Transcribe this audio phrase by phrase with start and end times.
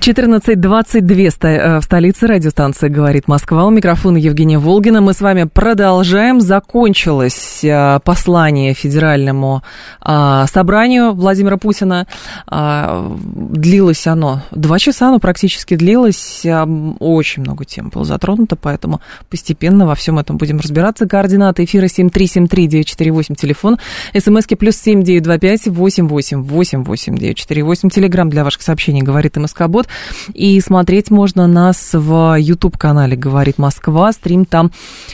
[0.00, 3.66] 14.22 э, в столице радиостанции «Говорит Москва».
[3.66, 5.00] У микрофона Евгения Волгина.
[5.00, 6.40] Мы с вами продолжаем.
[6.40, 9.62] Закончилось э, послание Федеральному
[10.04, 12.06] э, собранию Владимира Путина.
[12.46, 16.46] Длилось оно два часа, оно практически длилось.
[17.00, 21.08] Очень много тем было затронуто, поэтому постепенно во всем этом будем разбираться.
[21.08, 23.78] Координаты эфира 7373948, телефон.
[24.16, 27.90] СМСки плюс 7925 88 88 948.
[27.90, 29.87] Телеграмм для ваших сообщений «Говорит МСК-бот».
[30.34, 34.12] И смотреть можно нас в YouTube-канале «Говорит Москва».
[34.12, 34.70] Стрим там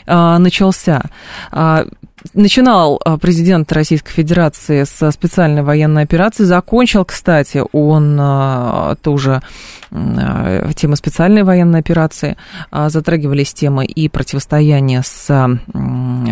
[0.07, 1.03] а, начался.
[1.51, 1.87] А,
[2.33, 6.45] начинал а, президент Российской Федерации со специальной военной операции.
[6.45, 9.43] Закончил, кстати, он а, тоже
[9.91, 12.37] а, темы специальной военной операции.
[12.71, 15.61] Затрагивались темы и противостояния с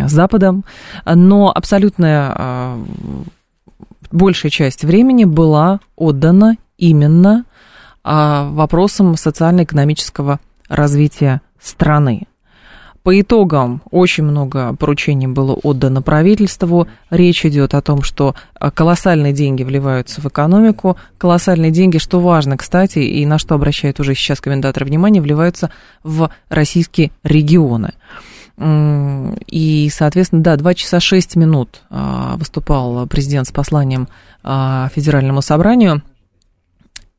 [0.07, 0.65] Западом.
[1.05, 2.77] Но абсолютная
[4.11, 7.45] большая часть времени была отдана именно
[8.03, 12.27] вопросам социально-экономического развития страны.
[13.03, 16.87] По итогам очень много поручений было отдано правительству.
[17.09, 20.95] Речь идет о том, что а, колоссальные деньги вливаются в экономику.
[21.17, 25.69] Колоссальные деньги, что важно, кстати, и на что обращает уже сейчас комментатор внимание, вливаются
[26.01, 27.93] в российские регионы.
[28.57, 34.07] И, соответственно, да, 2 часа 6 минут а, выступал президент с посланием
[34.43, 36.01] Федеральному собранию–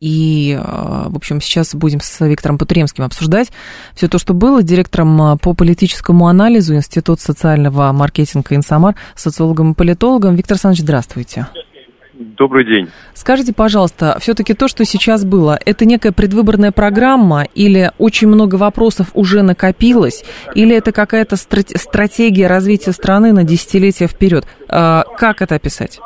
[0.05, 3.51] и, а, в общем, сейчас будем с Виктором Патуремским обсуждать
[3.95, 9.75] все то, что было, директором а, по политическому анализу Института социального маркетинга «Инсамар», социологом и
[9.75, 10.35] политологом.
[10.35, 11.47] Виктор Александрович, здравствуйте.
[12.13, 12.91] Добрый день.
[13.15, 19.09] Скажите, пожалуйста, все-таки то, что сейчас было, это некая предвыборная программа или очень много вопросов
[19.15, 20.23] уже накопилось,
[20.55, 24.47] или это какая-то стратегия развития страны на десятилетия вперед?
[24.69, 25.99] А, как это описать?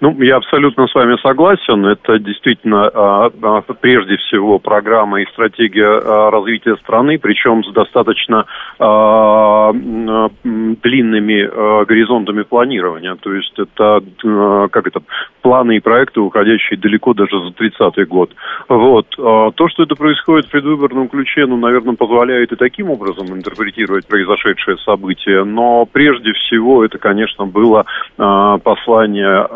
[0.00, 1.84] Ну, я абсолютно с вами согласен.
[1.84, 8.46] Это действительно а, а, прежде всего программа и стратегия а, развития страны, причем с достаточно
[10.82, 13.14] длинными горизонтами планирования.
[13.16, 14.00] То есть это
[14.70, 15.02] как это
[15.42, 18.30] планы и проекты, уходящие далеко даже за 30-й год.
[18.68, 19.06] Вот.
[19.16, 24.78] То, что это происходит в предвыборном ключе, ну, наверное, позволяет и таким образом интерпретировать произошедшее
[24.78, 25.44] событие.
[25.44, 27.84] Но прежде всего это, конечно, было
[28.16, 29.46] послание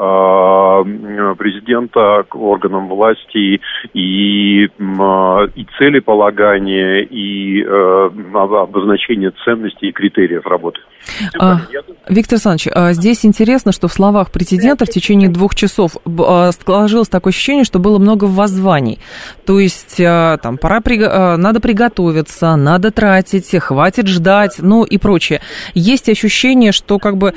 [1.37, 3.61] президента к органам власти
[3.93, 10.81] и, и целеполагания, и э, обозначение ценностей и критериев работы.
[11.38, 11.60] А,
[12.09, 17.09] Виктор Александрович, а здесь интересно, что в словах президента в течение двух часов а, сложилось
[17.09, 18.98] такое ощущение, что было много воззваний.
[19.47, 20.98] То есть а, там пора при...
[20.98, 25.41] надо приготовиться, надо тратить, хватит ждать, ну и прочее.
[25.75, 27.34] Есть ощущение, что как бы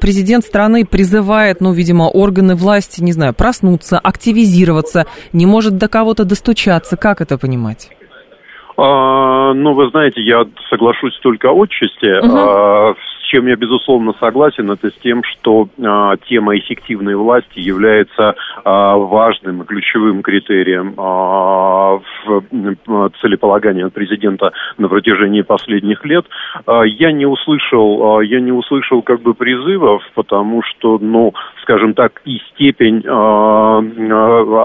[0.00, 6.24] президент страны призывает, ну, видимо, органы власти, не знаю, проснуться, активизироваться, не может до кого-то
[6.24, 6.96] достучаться.
[6.96, 7.90] Как это понимать?
[8.82, 12.18] А, ну, вы знаете, я соглашусь только отчасти.
[12.24, 12.36] Угу.
[12.36, 12.94] А,
[13.30, 19.62] чем я, безусловно, согласен, это с тем, что а, тема эффективной власти является а, важным
[19.62, 26.26] и ключевым критерием а, в целеполагании президента на протяжении последних лет.
[26.66, 31.94] А, я не услышал, а, я не услышал как бы призывов, потому что, ну, скажем
[31.94, 33.78] так, и степень а,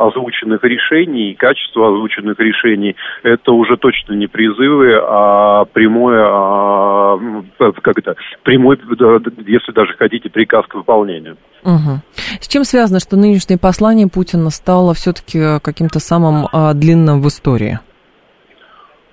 [0.08, 7.20] озвученных решений, и качество озвученных решений, это уже точно не призывы, а прямое, а,
[7.82, 8.80] как это, прямой,
[9.46, 11.38] если даже хотите, приказ к выполнению.
[11.64, 12.02] Угу.
[12.42, 17.80] С чем связано, что нынешнее послание Путина стало все-таки каким-то самым а, длинным в истории?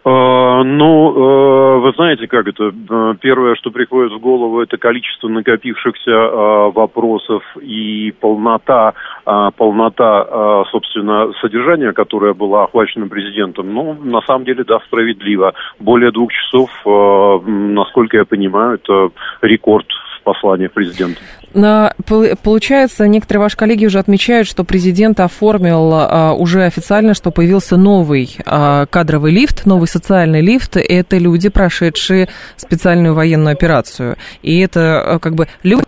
[0.04, 2.72] А, ну, а, вы знаете, как это?
[2.90, 6.12] А, первое, что приходит в голову, это количество накопившихся
[6.74, 13.72] вопросов и полнота, полнота, собственно, содержания, которое было охвачено президентом.
[13.72, 15.54] Ну, на самом деле, да, справедливо.
[15.78, 16.70] Более двух часов,
[17.46, 19.10] насколько я понимаю, это
[19.42, 19.86] рекорд
[20.24, 21.20] посланиях президента.
[21.52, 28.36] Получается, некоторые ваши коллеги уже отмечают, что президент оформил а, уже официально, что появился новый
[28.46, 30.76] а, кадровый лифт, новый социальный лифт.
[30.76, 34.16] Это люди, прошедшие специальную военную операцию.
[34.42, 35.82] И это а, как бы люди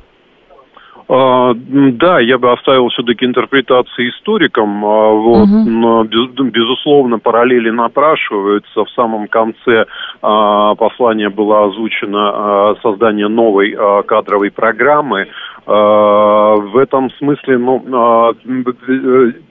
[1.07, 4.81] да, я бы оставил все-таки интерпретации историкам.
[4.81, 5.71] Вот, угу.
[5.71, 8.85] но, безусловно, параллели напрашиваются.
[8.85, 9.85] В самом конце
[10.23, 15.29] послания было озвучено создание новой кадровой программы.
[15.67, 18.35] В этом смысле, ну,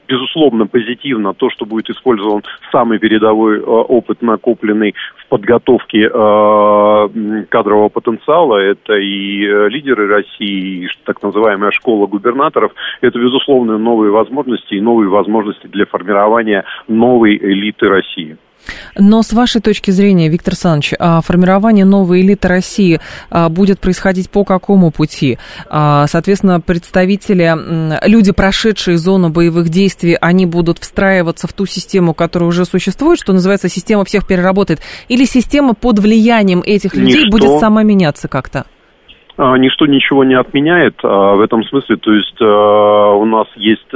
[0.08, 8.58] безусловно, позитивно то, что будет использован самый передовой опыт, накопленный в подготовке кадрового потенциала.
[8.58, 12.74] Это и лидеры России, и так называемая школа губернаторов.
[13.02, 18.38] Это, безусловно, новые возможности и новые возможности для формирования новой элиты России.
[18.98, 23.00] Но с вашей точки зрения, Виктор Александрович, а формирование новой элиты России
[23.30, 25.38] а, будет происходить по какому пути?
[25.70, 27.54] А, соответственно, представители,
[28.08, 33.34] люди, прошедшие зону боевых действий, они будут встраиваться в ту систему, которая уже существует, что
[33.34, 34.80] называется, система всех переработает?
[35.08, 37.32] Или система под влиянием этих людей Ничто.
[37.32, 38.66] будет сама меняться как-то?
[39.36, 41.98] Ничто ничего не отменяет в этом смысле.
[41.98, 43.90] То есть у нас есть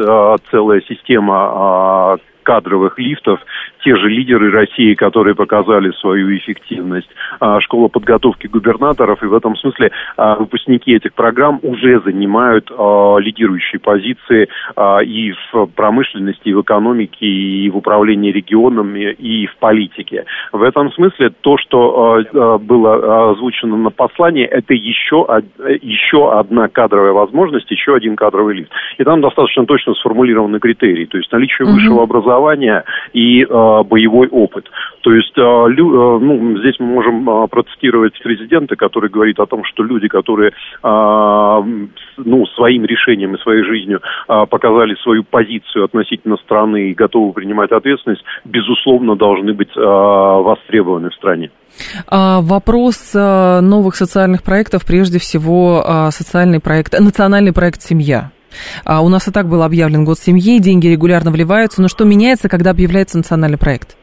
[0.50, 3.40] целая система кадровых лифтов,
[3.88, 7.08] те же лидеры России, которые показали свою эффективность,
[7.40, 13.16] а, школа подготовки губернаторов, и в этом смысле а, выпускники этих программ уже занимают а,
[13.18, 14.50] лидирующие позиции
[15.06, 20.26] и в промышленности, и в экономике, и в управлении регионами, и в политике.
[20.52, 22.24] В этом смысле то, что
[22.60, 25.26] было озвучено на послании, это еще,
[25.82, 28.72] еще одна кадровая возможность, еще один кадровый лифт.
[28.98, 33.46] И там достаточно точно сформулированы критерии, то есть наличие высшего образования и
[33.84, 34.66] боевой опыт.
[35.02, 39.84] То есть а, ну, здесь мы можем а, процитировать президента, который говорит о том, что
[39.84, 40.52] люди, которые
[40.84, 41.62] а,
[42.18, 48.24] ну, своим решением и своей жизнью показали свою позицию относительно страны и готовы принимать ответственность,
[48.46, 51.52] безусловно, должны быть востребованы в стране.
[52.10, 58.32] Вопрос новых социальных проектов, прежде всего социальный проект, национальный проект «Семья».
[58.84, 62.50] А у нас и так был объявлен год семьи, деньги регулярно вливаются, но что меняется,
[62.50, 63.98] когда объявляется национальный проект?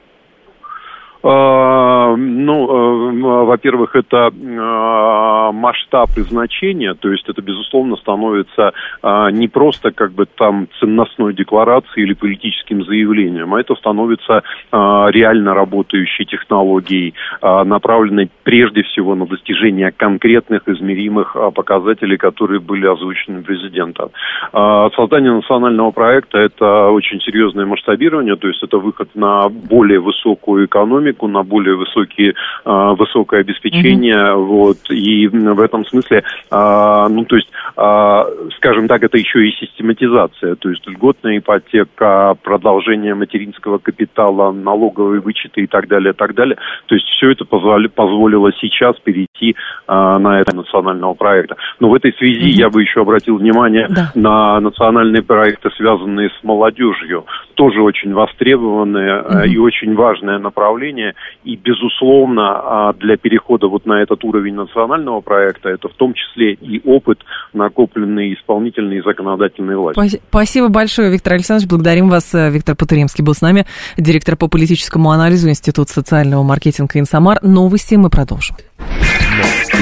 [1.26, 8.72] А, ну, э, во-первых, это а, масштаб и значение, то есть это, безусловно, становится
[9.02, 14.42] а, не просто как бы там ценностной декларацией или политическим заявлением, а это становится
[14.72, 24.10] реально работающей технологией, направленной прежде всего на достижение конкретных измеримых показателей, которые были озвучены президентом.
[24.52, 31.13] Создание национального проекта– это очень серьезное масштабирование, то есть это выход на более высокую экономику,
[31.14, 32.34] экономику, на более высокие,
[32.64, 34.44] а, высокое обеспечение, mm-hmm.
[34.44, 38.26] вот, и в этом смысле, а, ну, то есть, а,
[38.56, 45.62] скажем так, это еще и систематизация, то есть льготная ипотека, продолжение материнского капитала, налоговые вычеты
[45.62, 46.56] и так далее, и так далее,
[46.86, 49.56] то есть все это позволи, позволило сейчас перейти
[49.86, 51.56] на это национального проекта.
[51.80, 52.60] Но в этой связи mm-hmm.
[52.60, 54.10] я бы еще обратил внимание да.
[54.14, 57.24] на национальные проекты, связанные с молодежью,
[57.54, 59.48] тоже очень востребованное mm-hmm.
[59.48, 61.14] и очень важное направление, уровне.
[61.44, 66.54] И, безусловно, а, для перехода вот на этот уровень национального проекта, это в том числе
[66.54, 67.20] и опыт,
[67.52, 70.20] накопленный исполнительной и законодательной властью.
[70.28, 71.68] Спасибо большое, Виктор Александрович.
[71.68, 72.32] Благодарим вас.
[72.34, 73.66] Виктор Патуримский был с нами,
[73.96, 77.38] директор по политическому анализу Института социального маркетинга «Инсамар».
[77.42, 78.56] Новости мы продолжим.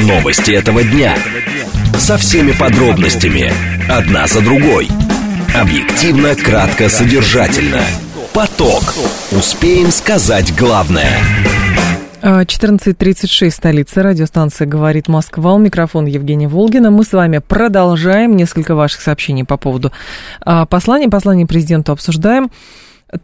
[0.06, 1.14] Новости этого дня.
[1.94, 3.52] Со всеми подробностями.
[3.88, 4.88] Одна за другой.
[5.54, 7.82] Объективно, кратко, содержательно.
[8.34, 8.94] Поток.
[9.30, 11.10] Успеем сказать главное.
[12.22, 15.52] 14.36, столица, радиостанция «Говорит Москва».
[15.52, 16.90] У микрофона Евгения Волгина.
[16.90, 19.92] Мы с вами продолжаем несколько ваших сообщений по поводу
[20.40, 21.08] а, послания.
[21.08, 22.50] Послание президенту обсуждаем.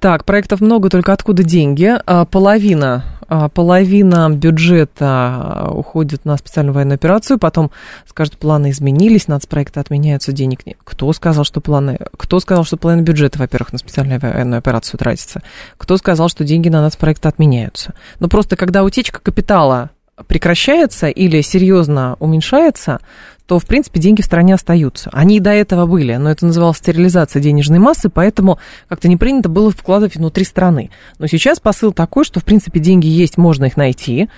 [0.00, 1.94] Так, проектов много, только откуда деньги?
[2.04, 7.70] А, половина а, половина бюджета а, уходит на специальную военную операцию, потом
[8.06, 10.78] скажут, планы изменились, нацпроекты отменяются, денег нет.
[10.82, 11.98] Кто сказал, что планы...
[12.16, 15.42] Кто сказал, что половина бюджета, во-первых, на специальную военную операцию тратится?
[15.76, 17.92] Кто сказал, что деньги на нацпроекты отменяются?
[18.18, 19.90] Ну, просто когда утечка капитала
[20.26, 23.00] прекращается или серьезно уменьшается,
[23.48, 25.08] то, в принципе, деньги в стране остаются.
[25.10, 28.58] Они и до этого были, но это называлось стерилизация денежной массы, поэтому
[28.90, 30.90] как-то не принято было вкладывать внутри страны.
[31.18, 34.28] Но сейчас посыл такой, что, в принципе, деньги есть, можно их найти,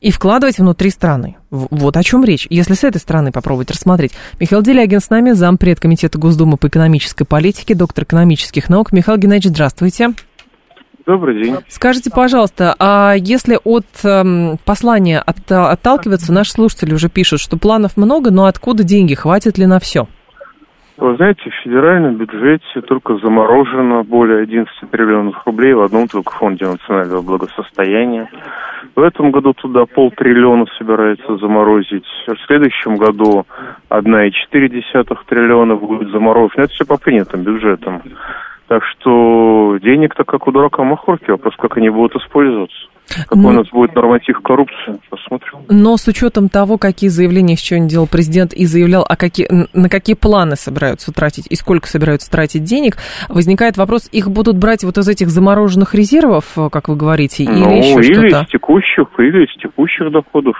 [0.00, 1.36] и вкладывать внутри страны.
[1.50, 2.48] Вот о чем речь.
[2.50, 4.12] Если с этой стороны попробовать рассмотреть.
[4.40, 8.92] Михаил Делягин с нами, зампред комитета Госдумы по экономической политике, доктор экономических наук.
[8.92, 10.14] Михаил Геннадьевич, здравствуйте.
[11.08, 11.56] Добрый день.
[11.68, 17.96] Скажите, пожалуйста, а если от э, послания от, отталкиваться, наши слушатели уже пишут, что планов
[17.96, 20.06] много, но откуда деньги, хватит ли на все?
[20.98, 26.66] Вы знаете, в федеральном бюджете только заморожено более 11 триллионов рублей в одном только фонде
[26.66, 28.28] национального благосостояния.
[28.94, 32.04] В этом году туда полтриллиона собирается заморозить.
[32.26, 33.46] В следующем году
[33.88, 36.64] 1,4 триллиона будет заморожено.
[36.64, 38.02] Это все по принятым бюджетам.
[38.68, 42.76] Так что денег-то как у дурака махорки, вопрос, как они будут использоваться.
[43.26, 45.60] Какой у нас будет норматив коррупции, посмотрим.
[45.68, 49.88] Но с учетом того, какие заявления еще не делал президент и заявлял, а какие, на
[49.88, 52.96] какие планы собираются тратить и сколько собираются тратить денег,
[53.28, 57.78] возникает вопрос, их будут брать вот из этих замороженных резервов, как вы говорите, или ну,
[57.78, 58.42] еще или что-то?
[58.42, 60.56] из текущих, или из текущих доходов.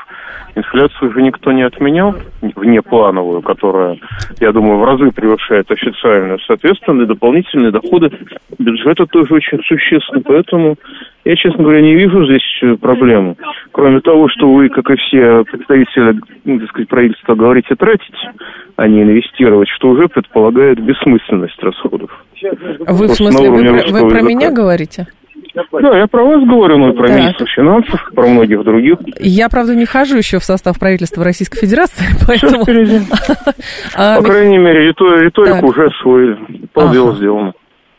[0.55, 3.99] Инфляцию же никто не отменял, внеплановую, которая,
[4.41, 6.39] я думаю, в разы превышает официальную.
[6.47, 8.11] Соответственно, дополнительные доходы
[8.59, 10.23] бюджета тоже очень существенны.
[10.23, 10.77] Поэтому
[11.25, 13.37] я, честно говоря, не вижу здесь э, проблемы.
[13.73, 18.15] Кроме того, что вы, как и все представители, ну, так сказать, правительства, говорите тратить,
[18.77, 22.11] а не инвестировать, что уже предполагает бессмысленность расходов.
[22.41, 25.07] Вы в смысле, вы, про, вы про меня говорите?
[25.73, 27.17] Да, я про вас говорю, но и про Так.
[27.19, 28.99] министра финансов, про многих других.
[29.19, 32.63] Я, правда, не хожу еще в состав правительства Российской Федерации, Все поэтому...
[32.65, 33.01] впереди.
[33.97, 36.39] А, По крайней мере, ритор- риторику уже освоили.
[36.73, 37.53] Полдела сделано.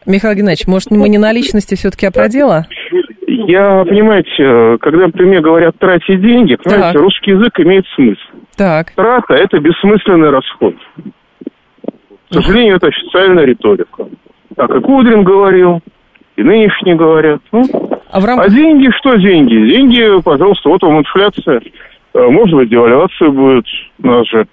[0.05, 2.65] Михаил Геннадьевич, может, мы не на личности все-таки, а про дело?
[3.31, 7.01] Я, понимаете, э, когда при мне говорят тратить деньги, понимаете, Так.
[7.01, 8.19] русский язык имеет смысл.
[8.57, 10.75] Так, Трата– это бессмысленный расход.
[11.85, 14.07] К сожалению, это официальная риторика.
[14.55, 15.81] Так и Кудрин говорил,
[16.37, 17.41] и нынешние говорят.
[17.51, 17.63] Ну,
[18.11, 18.51] а в а рамках...
[18.51, 19.53] деньги, что деньги?
[19.53, 21.61] Деньги, пожалуйста, вот вам инфляция.
[22.15, 23.65] Э, Может быть, девальвация будет.
[24.01, 24.47] У нас же,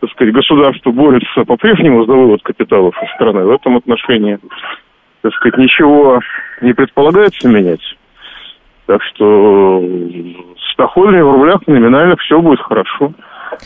[0.00, 3.44] так сказать, государство борется по-прежнему за вывод капиталов из страны.
[3.44, 4.38] В этом отношении,
[5.22, 6.20] так сказать, ничего
[6.60, 7.96] не предполагается менять.
[8.86, 9.82] Так что
[10.58, 13.12] с доходами в рублях номинально все будет хорошо.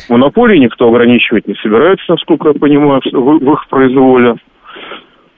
[0.08, 4.36] Монополии никто ограничивать не собирается, насколько я понимаю, в их произволе.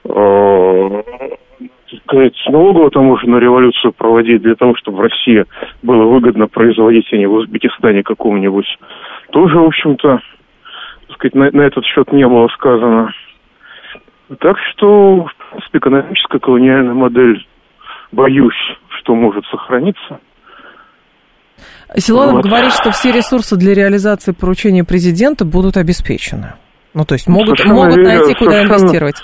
[0.03, 5.45] Так сказать, налоговую таможенную революцию проводить для того, чтобы в России
[5.83, 8.65] было выгодно производить, а не в Узбекистане каком-нибудь.
[9.31, 10.19] Тоже, в общем-то,
[11.13, 13.11] сказать, на, на этот счет не было сказано.
[14.39, 17.45] Так что, в принципе, экономическая колониальная модель,
[18.13, 18.55] боюсь,
[18.99, 20.19] что может сохраниться.
[21.95, 22.45] Силуанов Вот.
[22.45, 26.53] говорит, что все ресурсы для реализации поручения президента будут обеспечены.
[26.93, 28.77] Ну, то есть могут, Совершенно могут верю, найти, куда совершенно.
[28.79, 29.15] инвестировать.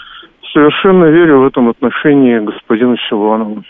[0.53, 3.63] Совершенно верю в этом отношении господину Силуанову.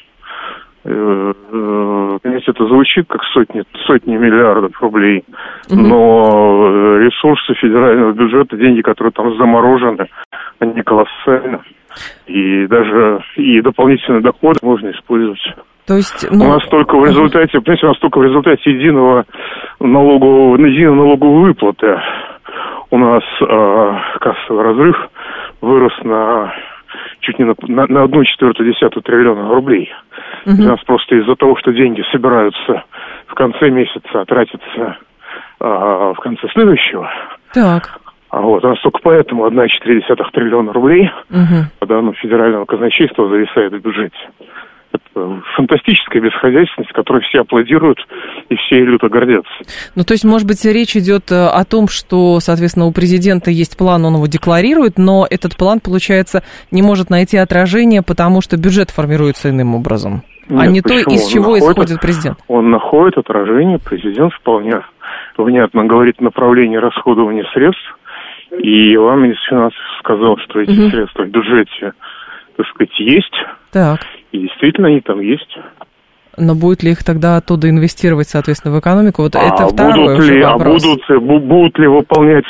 [0.85, 5.23] Э, э, Понимаете, это звучит как сотни, сотни миллиардов рублей,
[5.69, 10.07] но э, ресурсы федерального бюджета, деньги, которые там заморожены,
[10.59, 11.59] они колоссальны.
[12.27, 15.41] И даже и дополнительные доходы можно использовать.
[15.87, 19.25] То есть, У ну, нас только в результате, понимаете, у нас только в результате единого
[19.79, 21.99] налогового, единой налоговой выплаты
[22.91, 24.95] у нас э, кассовый разрыв
[25.61, 26.53] вырос на
[27.21, 29.91] чуть не на, на, на одну четвертую десятую триллиона рублей.
[30.45, 30.65] У мгм.
[30.65, 32.83] нас просто из-за того, что деньги собираются
[33.27, 34.97] в конце месяца, а тратятся
[35.59, 37.09] э, в конце следующего.
[37.53, 37.99] так.
[38.31, 41.65] А вот, у нас только поэтому 1,4 триллиона рублей мгм.
[41.79, 44.17] по данным федерального казначейства зависает в бюджете.
[44.91, 47.99] Это фантастическая бесхозяйственность, которой все аплодируют
[48.49, 49.51] и все люто гордятся.
[49.95, 53.77] Ну, то есть, может быть, речь идет э, о том, что, соответственно, у президента есть
[53.77, 58.89] план, он его декларирует, но этот план, получается, не может найти отражение, потому что бюджет
[58.89, 61.13] формируется иным образом, а Нет, не то, почему?
[61.13, 62.37] из Он чего находит- исходит президент.
[62.47, 64.81] Он находит отражение, президент вполне
[65.37, 67.97] внятно говорит направление расходования средств,
[68.57, 70.89] и вам министр финансов сказал, что эти Мгм.
[70.89, 71.93] средства в бюджете,
[72.57, 73.33] так сказать, есть,
[73.71, 73.99] Так.
[74.31, 75.57] И действительно они там есть.
[76.37, 79.23] Но будет ли их тогда оттуда инвестировать, соответственно, в экономику?
[79.23, 80.83] Вот а это второй будут ли, а вопрос.
[80.85, 82.45] будут, ли- бу- будут ли выполнять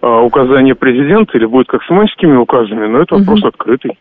[0.00, 3.48] а, указания президента или будет как с майскими указами, но это вопрос Мгм.
[3.48, 3.98] открытый.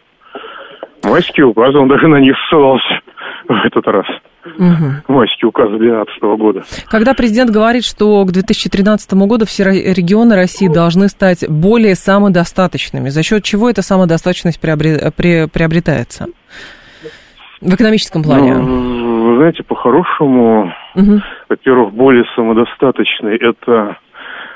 [1.04, 3.02] Майские указы, он даже на них ссылался
[3.50, 4.06] в этот раз.
[4.58, 5.02] Мгм.
[5.10, 6.64] Майские указы 2012 года.
[6.88, 13.24] Когда президент говорит, что к 2013 году все регионы России должны стать более самодостаточными, за
[13.24, 16.28] счет чего эта самодостаточность приобретается?
[17.62, 18.56] В экономическом плане.
[18.56, 21.22] Ну, вы знаете, по-хорошему, Мгм.
[21.50, 23.98] во-первых, более самодостаточный– это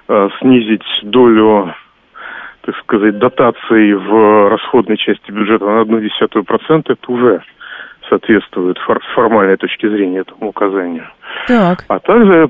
[0.08, 1.74] э, снизить долю,
[2.62, 6.94] так сказать, дотаций в расходной части бюджета на одну десятую процента.
[6.94, 7.42] Это уже
[8.10, 11.08] соответствует фор- с формальной точки зрения этому указанию.
[11.48, 11.86] Так.
[11.88, 12.48] А также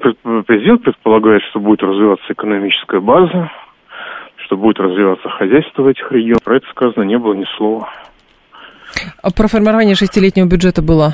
[0.47, 3.51] президент предполагает, что будет развиваться экономическая база,
[4.37, 6.43] что будет развиваться хозяйство в этих регионах.
[6.43, 7.87] Про это сказано не было ни слова.
[9.21, 11.13] А Про формирование шестилетнего бюджета было.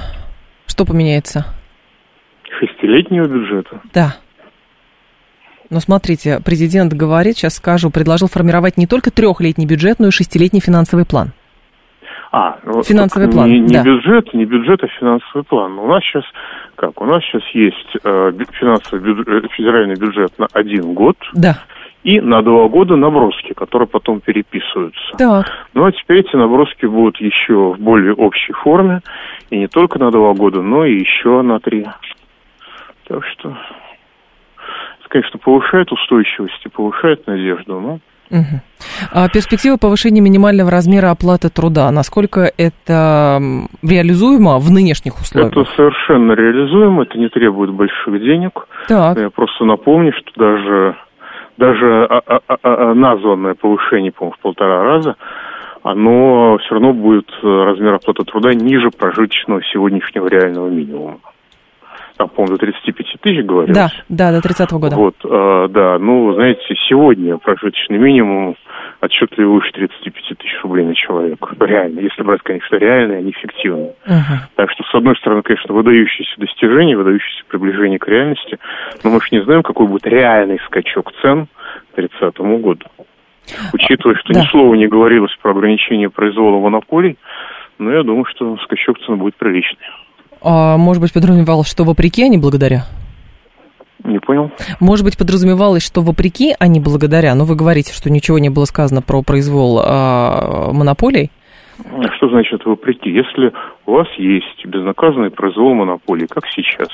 [0.66, 1.46] Что поменяется?
[2.60, 3.82] Шестилетнего бюджета.
[3.94, 4.16] Да.
[5.70, 10.62] Но смотрите, президент говорит, сейчас скажу, предложил формировать не только трехлетний бюджет, но и шестилетний
[10.62, 11.34] финансовый план.
[12.32, 13.84] А, ну, Финансовый план, Не, не да.
[13.84, 15.80] бюджет, не бюджет, а финансовый план.
[15.80, 16.24] У нас сейчас
[16.76, 17.00] как?
[17.02, 21.60] У нас сейчас есть э, финансовый бюджет, э, федеральный бюджет на один год Да.
[22.08, 25.12] И на два года наброски, которые потом переписываются.
[25.18, 25.46] Так.
[25.74, 29.02] Ну а теперь эти наброски будут еще в более общей форме,
[29.50, 31.86] и не только на два года, но и еще на три.
[33.10, 38.00] Так что, это, конечно, повышает устойчивость и повышает надежду, но
[38.30, 38.60] Угу.
[39.14, 43.40] А перспектива повышения минимального размера оплаты труда, насколько это
[43.82, 45.54] реализуемо в нынешних условиях?
[45.54, 48.68] Это совершенно реализуемо, это не требует больших денег.
[48.90, 49.18] Так.
[49.18, 50.98] Я просто напомню, что даже,
[51.58, 55.16] даже а, а, а, а названное повышение, по-моему, в полтора раза,
[55.84, 61.20] оно все равно будет э, размер оплаты труда ниже прожиточного сегодняшнего реального минимума
[62.18, 63.78] там, по-моему, до 35 тысяч говорилось.
[63.78, 64.96] Да, да, до 30 -го года.
[64.96, 68.56] Вот, э, да, ну, знаете, сегодня прожиточный минимум
[69.02, 71.56] отчетливо выше 35 тысяч рублей на человека.
[71.60, 73.94] Реально, если брать, конечно, реальные, а не фиктивные.
[74.06, 74.40] Uh-huh.
[74.56, 78.58] Так что, с одной стороны, конечно, выдающиеся достижения, выдающееся приближение к реальности,
[79.04, 81.48] но мы же не знаем, какой будет реальный скачок цен
[81.92, 82.86] к 30 году.
[83.74, 84.42] Учитывая, что да.
[84.42, 87.18] ни слова не говорилось про ограничение произвола монополий,
[87.78, 89.86] но я думаю, что скачок цен будет приличный.
[90.42, 92.86] А, может быть, подразумевалось, что вопреки, а не благодаря?
[94.04, 94.52] Не понял.
[94.80, 97.34] Может быть, подразумевалось, что вопреки, а не благодаря?
[97.36, 101.32] Но ну, вы говорите, что ничего не было сказано про произвол а, монополий.
[102.16, 103.10] Что значит вопреки?
[103.10, 103.54] Если
[103.86, 106.90] у вас есть безнаказанный произвол монополии, как сейчас,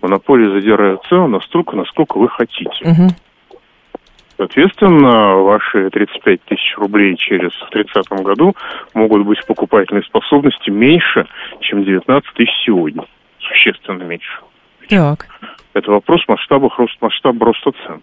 [0.00, 2.84] монополия задирает цену настолько, насколько вы хотите.
[2.84, 3.08] Угу.
[4.40, 8.56] Соответственно, ваши 35 тысяч рублей через в 30 году
[8.94, 11.26] могут быть покупательной способности меньше,
[11.60, 13.04] чем 19 тысяч сегодня.
[13.38, 14.40] Существенно меньше.
[14.88, 15.26] Так.
[15.74, 16.70] Это вопрос масштаба,
[17.02, 18.00] масштаба роста цен.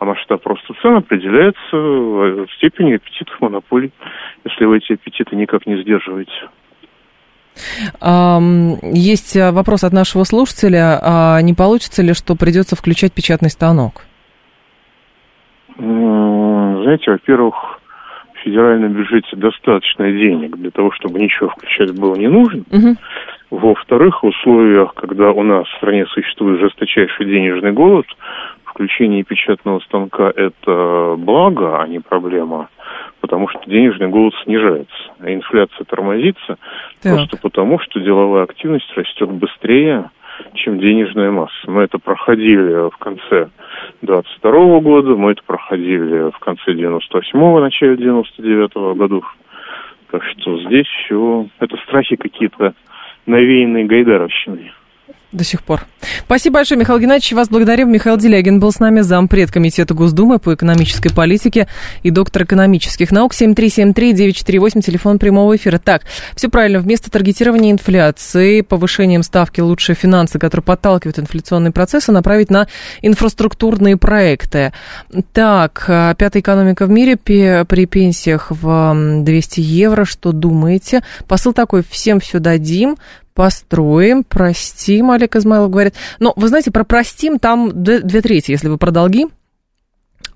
[0.00, 3.92] А масштаб роста цен определяется в степени аппетитов монополий,
[4.44, 6.48] если вы эти аппетиты никак не сдерживаете.
[8.92, 10.98] Есть вопрос от нашего слушателя.
[11.00, 14.02] А не получится ли, что придется включать печатный станок?
[15.80, 17.80] Знаете, во-первых,
[18.34, 22.64] в федеральном бюджете достаточно денег для того, чтобы ничего включать было не нужно.
[22.70, 22.96] Угу.
[23.50, 28.06] Во-вторых, в условиях, когда у нас в стране существует жесточайший денежный голод,
[28.64, 32.68] включение печатного станка– это благо, а не проблема,
[33.20, 36.58] потому что денежный голод снижается, а инфляция тормозится
[37.02, 37.14] так.
[37.14, 40.10] просто потому, что деловая активность растет быстрее,
[40.54, 41.70] чем денежная масса.
[41.70, 43.48] Мы это проходили в конце
[44.02, 49.24] 22 года, мы это проходили в конце 98-го, начале 99-го годов.
[50.10, 52.74] Так что здесь все, это страхи какие-то
[53.26, 54.72] навеянные Гайдаровщиной
[55.32, 55.86] до сих пор.
[56.24, 57.32] Спасибо большое, Михаил Геннадьевич.
[57.32, 57.92] Вас благодарим.
[57.92, 61.68] Михаил Делягин был с нами, зампред Комитета Госдумы по экономической политике
[62.02, 63.32] и доктор экономических наук.
[63.32, 65.78] 7373948, телефон прямого эфира.
[65.78, 66.02] Так,
[66.34, 66.80] все правильно.
[66.80, 72.66] Вместо таргетирования инфляции, повышением ставки лучшие финансы, которые подталкивают инфляционные процессы, направить на
[73.02, 74.72] инфраструктурные проекты.
[75.32, 80.04] Так, а, пятая экономика в мире при пенсиях в 200 евро.
[80.04, 81.02] Что думаете?
[81.28, 82.96] Посыл такой, всем все дадим,
[83.40, 85.94] построим, простим, Олег Измайлов говорит.
[86.18, 89.28] Но, вы знаете, про простим там две трети, если вы про долги,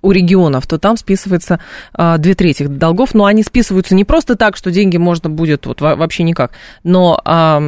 [0.01, 1.61] у регионов, то там списывается
[1.93, 5.83] а, две трети долгов, но они списываются не просто так, что деньги можно будет вот
[5.83, 7.63] вообще никак, но, а,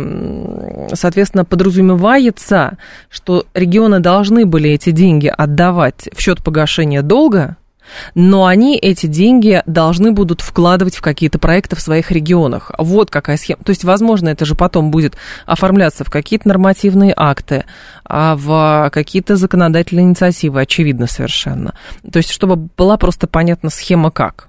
[0.94, 2.78] соответственно, подразумевается,
[3.10, 7.58] что регионы должны были эти деньги отдавать в счет погашения долга,
[8.14, 12.70] но они эти деньги должны будут вкладывать в какие-то проекты в своих регионах.
[12.78, 13.62] Вот какая схема.
[13.64, 17.64] То есть, возможно, это же потом будет оформляться в какие-то нормативные акты,
[18.04, 21.74] а в какие-то законодательные инициативы, очевидно совершенно.
[22.10, 24.48] То есть, чтобы была просто понятна схема как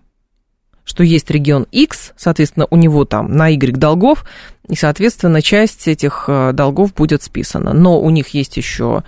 [0.88, 4.23] что есть регион X, соответственно, у него там на Y долгов,
[4.69, 7.73] и, соответственно, часть этих э, долгов будет списана.
[7.73, 9.04] Но у них есть еще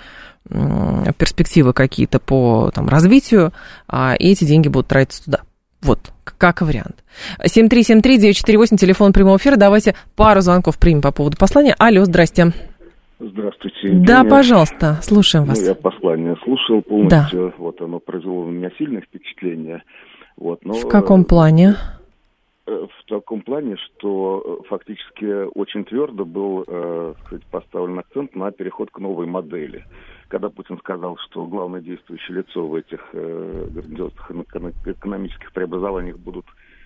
[0.49, 3.51] перспективы какие-то по там, развитию,
[3.87, 5.39] а, и эти деньги будут тратиться туда.
[5.81, 5.99] Вот,
[6.37, 7.03] как вариант.
[7.43, 9.55] 7373948, телефон прямого эфира.
[9.55, 11.75] Давайте пару звонков примем по поводу послания.
[11.79, 12.51] Алло, здрасте.
[13.19, 13.77] Здравствуйте.
[13.83, 14.29] Да, Евгения.
[14.29, 15.59] пожалуйста, слушаем вас.
[15.59, 17.49] Ну, я послание слушал полностью.
[17.49, 17.53] Да.
[17.57, 19.83] Вот оно произвело на меня сильное впечатление.
[20.37, 21.75] Вот, но, в каком плане?
[22.65, 28.51] Э, в таком плане, что э, фактически очень твердо был э, сказать, поставлен акцент на
[28.51, 29.85] переход к новой модели
[30.29, 34.31] когда Путин сказал, что главное действующее лицо в этих э, грандиозных
[34.85, 36.45] экономических преобразованиях будут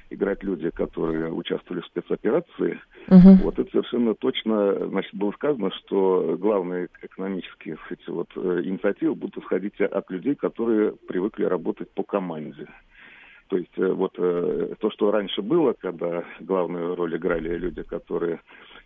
[0.09, 2.79] играть люди, которые участвовали в спецоперации.
[3.07, 3.35] Uh-huh.
[3.43, 9.43] Вот это совершенно точно, значит, было сказано, что главные экономические эти вот, э, инициативы будут
[9.43, 12.67] исходить от людей, которые привыкли работать по команде.
[13.47, 18.39] То есть э, вот э, то, что раньше было, когда главную роль играли люди, которые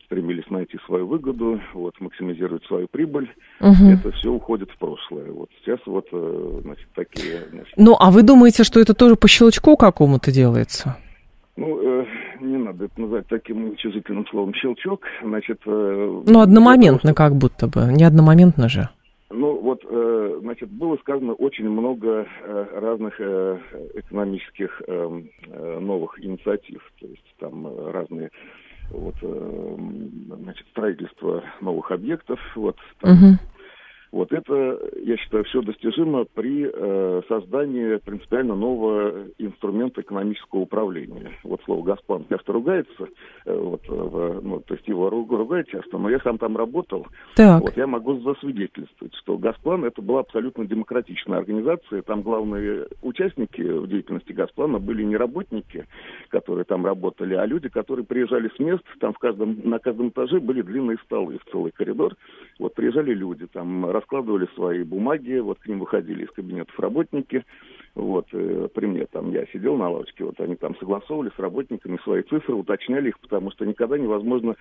[0.06, 3.30] стремились найти свою выгоду, вот, максимизировать свою прибыль.
[3.60, 3.86] Угу.
[3.92, 5.32] Это все уходит в прошлое.
[5.32, 7.44] Вот сейчас вот, э, значит, такие...
[7.52, 7.74] Значит...
[7.78, 10.98] Ну, а вы думаете, что это тоже по щелчку какому-то делается?
[11.58, 12.06] Ну, э,
[12.40, 15.02] не надо это назвать таким уничижительным словом щелчок.
[15.24, 17.16] Значит, э, ну, одномоментно что...
[17.16, 18.90] как будто бы, не одномоментно же.
[19.30, 23.60] Ну, Вот, э, значит, было сказано очень много э, разных э,
[23.96, 28.32] экономических эм, новых инициатив, то есть там разные
[28.90, 33.38] вот, значит, строительство новых объектов, вот, там, угу.
[34.12, 41.32] Вот это, я считаю, все достижимо при э, создании принципиально нового инструмента экономического управления.
[41.44, 43.08] Вот слово «Газплан» часто ругается,
[43.46, 47.06] э, вот, э, ну, то есть его ругают часто, но я сам там работал.
[47.36, 47.62] Так.
[47.62, 52.02] Вот, я могу засвидетельствовать, что «Газплан» это была абсолютно демократичная организация.
[52.02, 55.86] Там главные участники в деятельности «Газплана» были не работники,
[56.30, 60.40] которые там работали, а люди, которые приезжали с мест, там в каждом, на каждом этаже
[60.40, 62.16] были длинные столы в целый коридор.
[62.58, 67.44] Вот приезжали люди, там раскладывали свои бумаги, вот к ним выходили из кабинетов работники,
[67.96, 71.98] вот, э, при мне там я сидел на лавочке, вот они там согласовывали с работниками
[72.04, 74.56] свои цифры, уточняли их, потому что никогда невозможно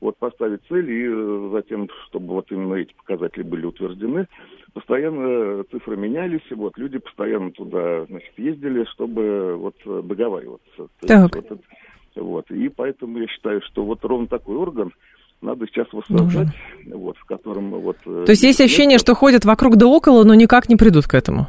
[0.00, 4.26] вот поставить цели и э, затем, чтобы вот именно эти показатели были утверждены,
[4.74, 10.88] постоянно цифры менялись, и вот люди постоянно туда, значит, ездили, чтобы вот договариваться.
[11.00, 11.34] Так.
[11.34, 11.60] Есть, вот,
[12.14, 14.92] вот, и поэтому я считаю, что вот ровно такой орган,
[15.42, 16.48] надо сейчас воссоздать,
[16.86, 17.96] вот, в котором вот...
[18.06, 21.14] Э, То есть есть ощущение, что ходят вокруг да около, но никак не придут к
[21.14, 21.48] этому?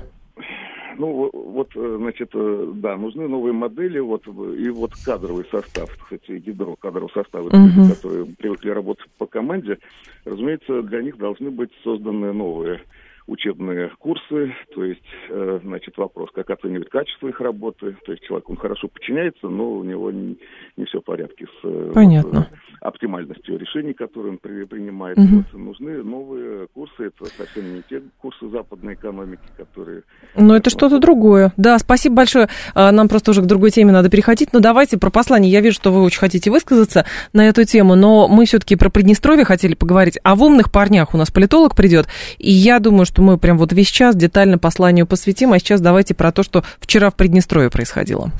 [0.97, 6.41] Ну, вот, э, значит, э, да, нужны новые модели, вот, и вот кадровый состав, кстати,
[6.45, 7.89] ядро кадрового состава, угу.
[7.89, 9.77] которые привыкли работать по команде,
[10.25, 12.81] разумеется, для них должны быть созданы новые
[13.27, 18.49] учебные курсы, то есть, э, значит, вопрос, как оценивать качество их работы, то есть человек,
[18.49, 20.37] он хорошо подчиняется, но у него не,
[20.75, 22.39] не все в порядке с э, Понятно.
[22.39, 25.17] Вот, э, оптимальностью решений, которые он при, принимает.
[25.17, 25.27] Угу.
[25.27, 30.03] Вот, нужны новые курсы, это совсем не те курсы западной экономики, которые...
[30.35, 31.53] Но это что-то другое.
[31.55, 32.49] Да, спасибо большое.
[32.75, 35.51] А, нам просто уже к другой теме надо переходить, но давайте про послание.
[35.51, 39.45] Я вижу, что вы очень хотите высказаться на эту тему, но мы все-таки про Приднестровье
[39.45, 40.19] хотели поговорить.
[40.23, 42.07] А в умных парнях у нас политолог придет,
[42.37, 46.13] и я думаю, что мы прям вот весь час детально посланию посвятим, а сейчас давайте
[46.13, 48.31] про то, что вчера в Приднестровье происходило.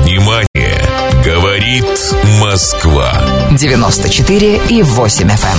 [0.00, 0.46] Внимание!
[1.24, 1.86] Говорит
[2.40, 3.12] Москва.
[3.52, 5.30] 94 и 8 FM.
[5.30, 5.58] Эм.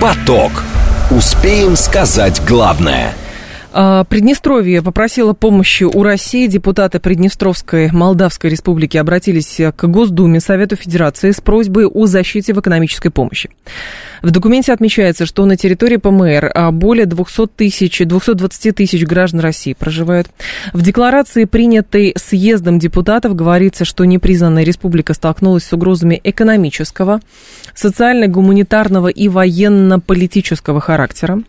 [0.00, 0.62] Поток.
[1.10, 3.12] Успеем сказать главное–
[3.74, 6.46] Приднестровье попросило помощи у России.
[6.46, 13.10] Депутаты Приднестровской Молдавской Республики обратились к Госдуме Совету Федерации с просьбой о защите в экономической
[13.10, 13.50] помощи.
[14.24, 19.74] В документе отмечается, что на территории ПМР а, более 200 тысяч, 220 тысяч граждан России
[19.74, 20.28] проживают.
[20.72, 27.20] В декларации, принятой съездом депутатов, говорится, что непризнанная республика столкнулась с угрозами экономического,
[27.74, 31.42] социально-гуманитарного и военно-политического характера.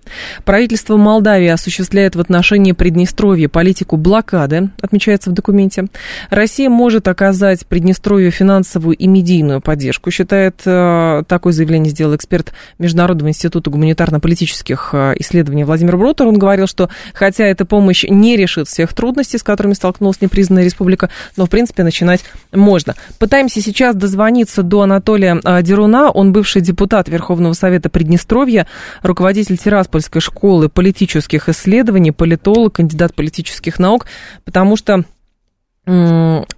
[0.43, 5.85] Правительство Молдавии осуществляет в отношении Приднестровья политику блокады, отмечается в документе.
[6.29, 13.29] Россия может оказать Приднестровью финансовую и медийную поддержку, считает, э, такое заявление сделал эксперт Международного
[13.29, 16.27] института гуманитарно-политических э, исследований Владимир Брутер.
[16.27, 21.09] Он говорил, что хотя эта помощь не решит всех трудностей, с которыми столкнулась непризнанная республика,
[21.37, 22.95] но, в принципе, начинать можно.
[23.19, 26.11] Пытаемся сейчас дозвониться до Анатолия э, Деруна.
[26.11, 28.67] Он бывший депутат Верховного Совета Приднестровья,
[29.01, 34.05] руководитель Тираспольской школы политических исследований, политолог, кандидат политических наук,
[34.43, 35.05] потому что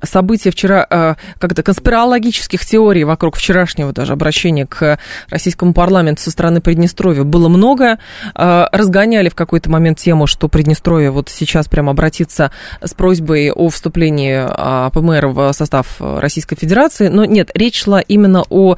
[0.04, 6.62] события вчера, э, как-то конспирологических теорий вокруг вчерашнего даже обращения к российскому парламенту со стороны
[6.62, 8.00] Приднестровья было много.
[8.36, 13.70] Э, разгоняли в какой-то момент тему, что Приднестровье вот сейчас прямо обратится с просьбой о
[13.70, 17.08] вступлении а, ПМР в состав Российской Федерации.
[17.08, 18.76] Но нет, речь шла именно о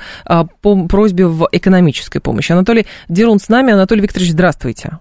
[0.62, 2.52] просьбе в экономической помощи.
[2.52, 3.74] Анатолий Дерун с нами.
[3.74, 5.00] Анатолий Викторович, здравствуйте.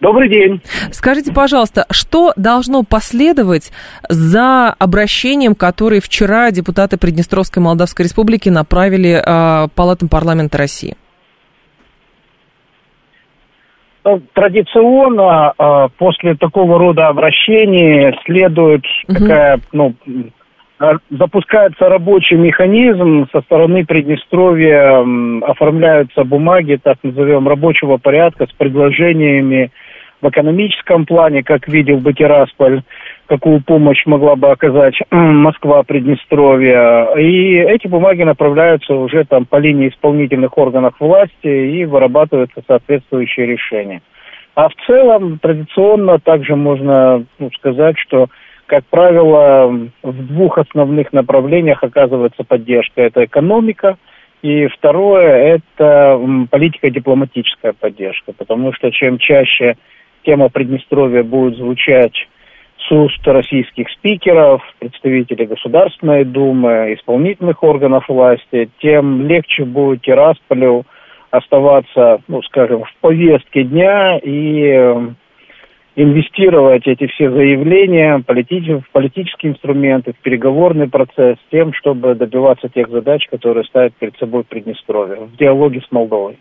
[0.00, 0.60] Добрый день.
[0.92, 3.72] Скажите, пожалуйста, что должно последовать
[4.08, 10.94] за обращением, которое вчера депутаты Приднестровской Молдавской Республики направили э, Палатам парламента России?
[14.04, 19.18] Ну, традиционно э, после такого рода обращений следует угу.
[19.18, 19.94] такая, ну,
[21.10, 25.04] запускается рабочий механизм со стороны Приднестровья,
[25.42, 29.70] оформляются бумаги, так назовем, рабочего порядка с предложениями
[30.20, 32.82] в экономическом плане, как видел бы Тирасполь,
[33.26, 37.08] какую помощь могла бы оказать Москва, Приднестровье.
[37.18, 44.02] И эти бумаги направляются уже там по линии исполнительных органов власти и вырабатываются соответствующие решения.
[44.54, 48.26] А в целом традиционно также можно ну, сказать, что,
[48.68, 53.00] как правило, в двух основных направлениях оказывается поддержка.
[53.00, 53.96] Это экономика,
[54.42, 59.76] и второе– это политика дипломатическая поддержка, потому что чем чаще
[60.22, 62.28] тема Приднестровья будет звучать
[62.86, 70.84] с уст российских спикеров, представителей Государственной Думы, исполнительных органов власти, тем легче будет Тирасполю
[71.30, 74.94] оставаться, ну, скажем, в повестке дня и
[75.98, 82.88] инвестировать эти все заявления полити- в политические инструменты, в переговорный процесс, тем, чтобы добиваться тех
[82.88, 86.38] задач, которые ставит перед собой Приднестровье в диалоге с Молдовой.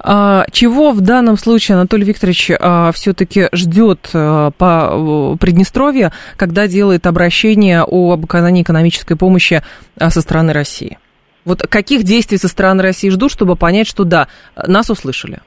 [0.00, 7.06] А, чего в данном случае Анатолий Викторович а, все-таки ждет а, по Приднестровье, когда делает
[7.06, 9.62] обращение об оказании экономической помощи
[9.98, 10.98] а, со стороны России?
[11.46, 14.28] Вот каких действий со стороны России ждут, чтобы понять, что да,
[14.66, 15.38] нас услышали?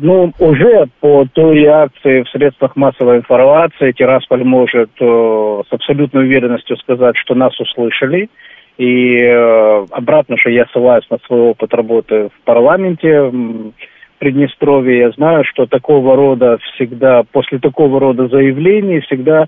[0.00, 6.76] Ну, уже по той реакции в средствах массовой информации Тирасполь может э, с абсолютной уверенностью
[6.78, 8.28] сказать, что нас услышали.
[8.76, 13.72] И э, обратно же я ссылаюсь на свой опыт работы в парламенте в
[14.18, 14.98] Приднестровье.
[14.98, 19.46] Я знаю, что такого рода всегда, после такого рода заявлений всегда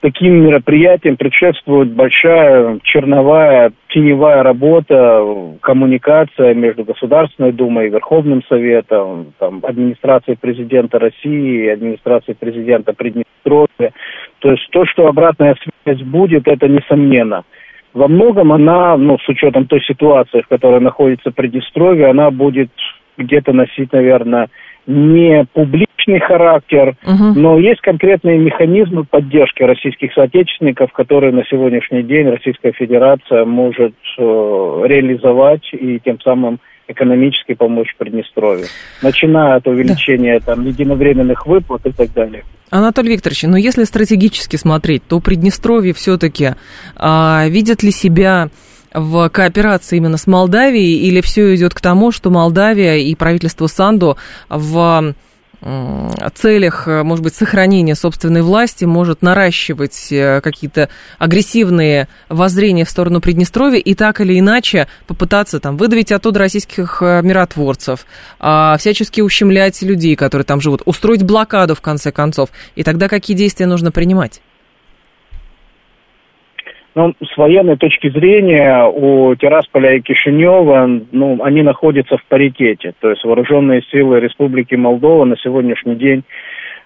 [0.00, 5.24] таким мероприятиям предшествует большая черновая, теневая работа,
[5.60, 13.92] коммуникация между Государственной Думой и Верховным Советом, там, администрацией президента России, администрацией президента Приднестровья.
[14.38, 17.44] То есть то, что обратная связь будет, это несомненно.
[17.92, 22.70] Во многом она, ну, с учетом той ситуации, в которой находится Приднестровье, она будет
[23.18, 24.48] где-то носить, наверное,
[24.90, 27.38] не публичный характер, угу.
[27.38, 34.22] но есть конкретные механизмы поддержки российских соотечественников, которые на сегодняшний день Российская Федерация может э,
[34.22, 38.66] реализовать и тем самым экономически помочь Приднестровью,
[39.02, 40.54] начиная от увеличения да.
[40.54, 42.42] там единовременных выплат и так далее.
[42.70, 46.50] Анатолий Викторович, но если стратегически смотреть, то Приднестровье все-таки
[46.96, 48.48] а, видит ли себя
[48.92, 54.16] в кооперации именно с Молдавией, или все идет к тому, что Молдавия и правительство Санду
[54.48, 55.14] в
[56.34, 63.78] целях, может быть, сохранения собственной власти может наращивать э, какие-то агрессивные воззрения в сторону Приднестровья
[63.78, 68.06] и так или иначе попытаться там выдавить оттуда российских э, миротворцев,
[68.38, 72.48] а, всячески ущемлять людей, которые там живут, устроить блокаду в конце концов.
[72.74, 74.40] И тогда какие действия нужно принимать?
[76.94, 82.94] Ну, с военной точки зрения у Тирасполя и Кишинева, ну, они находятся в паритете.
[83.00, 86.24] То есть вооруженные силы Республики Молдова на сегодняшний день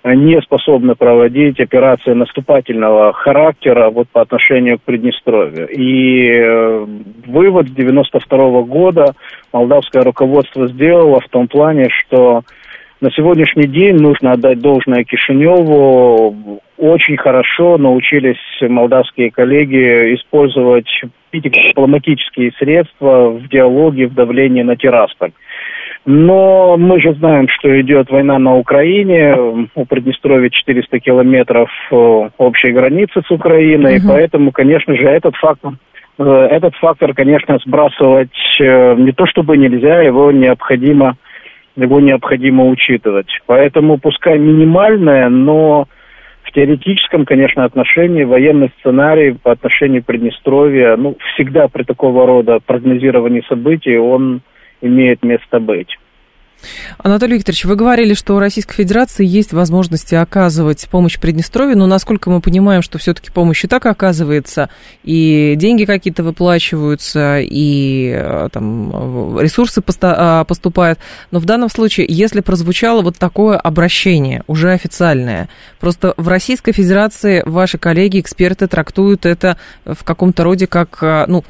[0.04, 5.66] не способны проводить операции наступательного характера вот по отношению к Приднестровью.
[5.68, 6.86] И э,
[7.26, 9.14] вывод с 92 года
[9.50, 12.42] молдавское руководство сделало в том плане, что
[13.04, 16.58] на сегодняшний день нужно отдать должное Кишиневу.
[16.78, 20.88] Очень хорошо научились молдавские коллеги использовать
[21.30, 25.32] дипломатические средства в диалоге, в давлении на Тирасполь.
[26.06, 32.72] Но мы же знаем, что идет война на Украине, у Приднестровья 400 километров э, общей
[32.72, 34.08] границы с Украиной, угу.
[34.08, 35.72] поэтому, конечно же, этот фактор,
[36.18, 41.16] э, этот фактор, конечно, сбрасывать э, не то чтобы нельзя, его необходимо
[41.76, 43.28] его необходимо учитывать.
[43.46, 45.86] Поэтому пускай минимальное, но
[46.42, 53.42] в теоретическом, конечно, отношении военный сценарий по отношению Приднестровья, ну, всегда при такого рода прогнозировании
[53.48, 54.42] событий он
[54.80, 55.96] имеет место быть.
[56.98, 62.30] Анатолий Викторович, вы говорили, что у Российской Федерации есть возможности оказывать помощь Приднестровью, но насколько
[62.30, 64.70] мы понимаем, что все-таки помощь и так оказывается,
[65.02, 70.98] и деньги какие-то выплачиваются, и э, там ресурсы а, поступают.
[71.30, 75.48] Но в данном случае, если прозвучало вот такое обращение, уже официальное,
[75.80, 81.44] просто в Российской Федерации ваши коллеги, эксперты трактуют это в каком-то роде как, э, ну,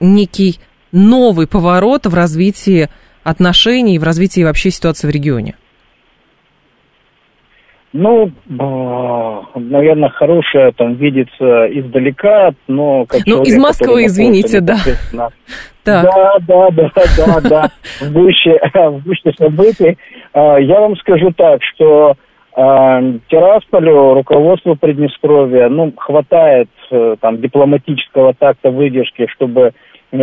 [0.00, 0.58] некий
[0.90, 2.88] новый поворот в развитии
[3.28, 5.54] отношений и в развитии вообще ситуации в регионе?
[7.92, 8.30] Ну,
[9.54, 14.76] наверное, хорошее там видится издалека, но как Ну, человек, из Москвы, извините, да.
[15.84, 16.02] Да,
[16.46, 19.96] да, да, да, да, в гуще, в гуще событий.
[20.34, 22.14] А, я вам скажу так, что
[22.54, 29.72] а, Тирасполю, руководству Приднестровья, ну, хватает э, там дипломатического такта выдержки, чтобы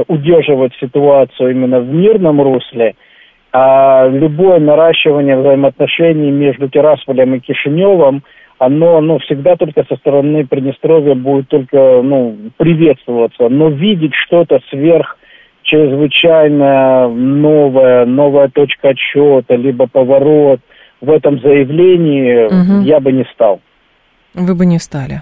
[0.07, 2.95] удерживать ситуацию именно в мирном русле,
[3.51, 8.23] а любое наращивание взаимоотношений между Тирасполем и Кишиневым,
[8.57, 13.49] оно ну, всегда только со стороны Приднестровья будет только ну, приветствоваться.
[13.49, 15.17] Но видеть что-то сверх
[15.63, 20.59] чрезвычайно новое, новая точка отсчета, либо поворот
[21.01, 22.85] в этом заявлении угу.
[22.85, 23.61] я бы не стал.
[24.33, 25.21] Вы бы не стали.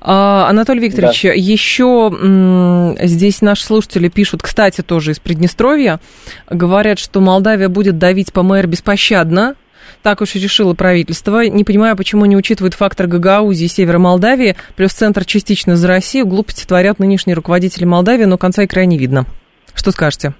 [0.00, 1.32] А, Анатолий Викторович, да.
[1.34, 6.00] еще здесь наши слушатели пишут, кстати, тоже из Приднестровья,
[6.48, 9.56] говорят, что Молдавия будет давить по МР беспощадно,
[10.02, 11.46] Так уж и решило правительство.
[11.46, 16.26] Не понимаю, почему не учитывают фактор Гагаузии и севера Молдавии, плюс центр частично за Россию.
[16.26, 19.26] Глупости творят нынешние руководители Молдавии, но конца и края не видно.
[19.74, 20.32] Что скажете?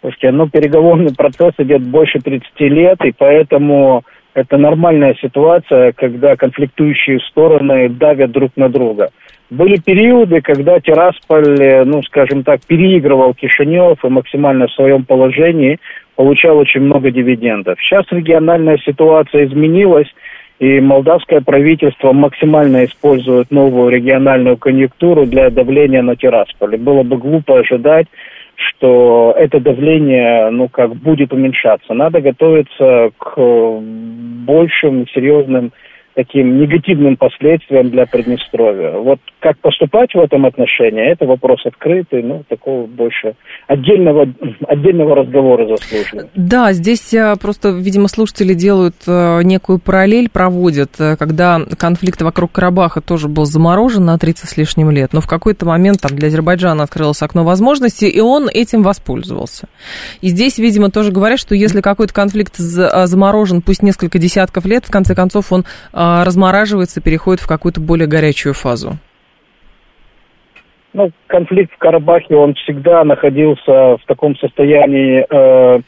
[0.00, 4.04] Слушайте, ну, переговорный процесс идет больше 30 лет, и поэтому
[4.34, 9.10] это нормальная ситуация, когда конфликтующие стороны давят друг на друга.
[9.50, 15.78] Были периоды, когда Тирасполь, э, ну, скажем так, переигрывал Кишинев и максимально в своем положении
[16.16, 17.78] получал очень много дивидендов.
[17.80, 20.08] Сейчас региональная ситуация изменилась,
[20.60, 26.76] и молдавское правительство максимально использует новую региональную конъюнктуру для давления на Тирасполь.
[26.76, 28.06] Было бы глупо ожидать,
[28.56, 31.94] что это давление, ну, как будет уменьшаться.
[31.94, 33.36] Надо готовиться к
[34.46, 35.72] большим серьезным
[36.14, 38.92] таким негативным последствиям для Приднестровья.
[38.98, 43.34] Вот как поступать в этом отношении, это вопрос открытый, ну, такого больше
[43.66, 44.26] отдельного,
[44.68, 46.30] отдельного разговора заслуживает.
[46.34, 52.52] Да, здесь э, просто, видимо, слушатели делают э, некую параллель, проводят, э, когда конфликт вокруг
[52.52, 56.28] Карабаха тоже был заморожен на 30 с лишним лет, но в какой-то момент там для
[56.28, 59.68] Азербайджана открылось окно возможностей, и он этим воспользовался.
[60.20, 64.90] И здесь, видимо, тоже говорят, что если какой-то конфликт заморожен, пусть несколько десятков лет, в
[64.90, 65.64] конце концов он
[66.24, 68.98] размораживается, переходит в какую-то более горячую фазу.
[70.94, 75.80] Ну, конфликт в Карабахе, он всегда находился в таком состоянии э,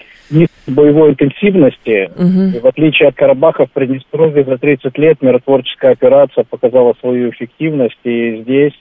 [0.67, 2.11] боевой интенсивности.
[2.17, 2.57] Угу.
[2.57, 8.01] И в отличие от Карабаха в Приднестровье за 30 лет миротворческая операция показала свою эффективность.
[8.03, 8.73] И здесь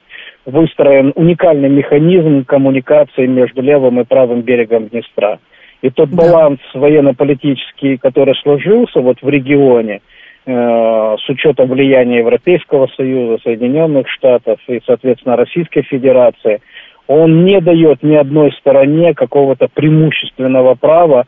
[0.47, 5.37] выстроен уникальный механизм коммуникации между левым и правым берегом Днестра.
[5.83, 6.17] И тот да.
[6.17, 10.01] баланс военно-политический, который сложился вот в регионе–
[10.45, 16.61] с учетом влияния Европейского Союза, Соединенных Штатов и, соответственно, Российской Федерации,
[17.07, 21.25] он не дает ни одной стороне какого-то преимущественного права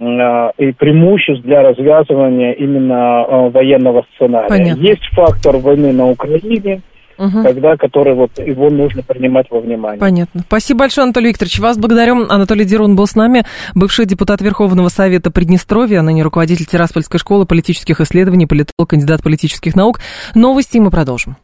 [0.00, 4.48] э, и преимуществ для развязывания именно э, военного сценария.
[4.48, 4.80] Понятно.
[4.80, 6.80] Есть фактор войны на Украине,
[7.18, 7.42] угу.
[7.42, 9.98] тогда, который вот его нужно принимать во внимание.
[9.98, 10.42] Понятно.
[10.46, 11.58] Спасибо большое, Анатолий Викторович.
[11.60, 12.26] Вас благодарю.
[12.28, 18.00] Анатолий Дерун был с нами, бывший депутат Верховного Совета Приднестровья, ныне руководитель Тираспольской школы политических
[18.00, 20.00] исследований, политолог, кандидат политических наук.
[20.34, 21.38] Новости мы продолжим.